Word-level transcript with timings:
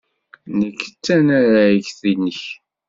Nekk 0.57 0.81
d 0.91 0.93
tanaragt-nnek. 1.05 2.41